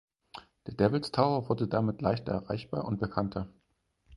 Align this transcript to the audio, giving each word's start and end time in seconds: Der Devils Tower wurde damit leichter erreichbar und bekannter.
Der 0.65 0.73
Devils 0.73 1.11
Tower 1.11 1.47
wurde 1.47 1.67
damit 1.67 2.01
leichter 2.01 2.31
erreichbar 2.33 2.85
und 2.85 2.99
bekannter. 2.99 3.49